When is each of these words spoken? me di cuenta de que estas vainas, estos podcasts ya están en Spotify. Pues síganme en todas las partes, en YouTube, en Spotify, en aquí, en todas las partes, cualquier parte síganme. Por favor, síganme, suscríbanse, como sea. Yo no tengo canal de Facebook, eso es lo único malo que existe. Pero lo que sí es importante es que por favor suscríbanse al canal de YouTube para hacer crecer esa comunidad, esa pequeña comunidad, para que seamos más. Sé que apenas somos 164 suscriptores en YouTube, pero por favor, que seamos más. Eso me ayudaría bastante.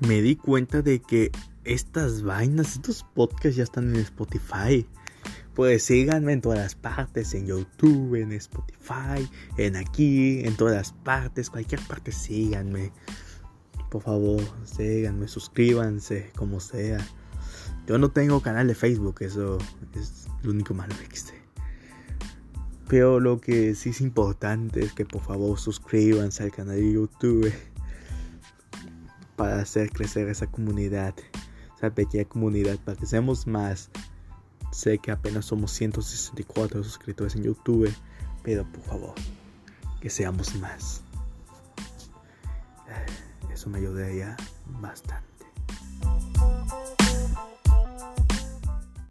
me 0.00 0.20
di 0.20 0.36
cuenta 0.36 0.82
de 0.82 1.00
que 1.00 1.30
estas 1.64 2.22
vainas, 2.22 2.74
estos 2.74 3.04
podcasts 3.14 3.56
ya 3.56 3.64
están 3.64 3.94
en 3.94 4.00
Spotify. 4.02 4.86
Pues 5.54 5.84
síganme 5.84 6.34
en 6.34 6.42
todas 6.42 6.58
las 6.58 6.74
partes, 6.74 7.32
en 7.34 7.46
YouTube, 7.46 8.14
en 8.16 8.32
Spotify, 8.32 9.28
en 9.56 9.76
aquí, 9.76 10.40
en 10.44 10.54
todas 10.54 10.74
las 10.74 10.92
partes, 10.92 11.48
cualquier 11.48 11.80
parte 11.80 12.12
síganme. 12.12 12.92
Por 13.90 14.02
favor, 14.02 14.42
síganme, 14.64 15.28
suscríbanse, 15.28 16.30
como 16.36 16.60
sea. 16.60 16.98
Yo 17.86 17.96
no 17.98 18.10
tengo 18.10 18.42
canal 18.42 18.68
de 18.68 18.74
Facebook, 18.74 19.16
eso 19.20 19.58
es 19.94 20.26
lo 20.42 20.50
único 20.50 20.74
malo 20.74 20.94
que 20.98 21.04
existe. 21.04 21.32
Pero 22.88 23.18
lo 23.18 23.40
que 23.40 23.74
sí 23.74 23.90
es 23.90 24.00
importante 24.00 24.84
es 24.84 24.92
que 24.92 25.06
por 25.06 25.22
favor 25.22 25.58
suscríbanse 25.58 26.44
al 26.44 26.52
canal 26.52 26.76
de 26.76 26.92
YouTube 26.92 27.52
para 29.36 29.60
hacer 29.60 29.90
crecer 29.90 30.28
esa 30.28 30.46
comunidad, 30.46 31.14
esa 31.76 31.90
pequeña 31.90 32.24
comunidad, 32.24 32.78
para 32.78 32.96
que 32.96 33.06
seamos 33.06 33.46
más. 33.46 33.90
Sé 34.72 34.98
que 34.98 35.10
apenas 35.10 35.44
somos 35.44 35.70
164 35.72 36.82
suscriptores 36.82 37.36
en 37.36 37.44
YouTube, 37.44 37.92
pero 38.42 38.64
por 38.64 38.82
favor, 38.82 39.14
que 40.00 40.10
seamos 40.10 40.54
más. 40.56 41.02
Eso 43.52 43.70
me 43.70 43.78
ayudaría 43.78 44.36
bastante. 44.66 45.35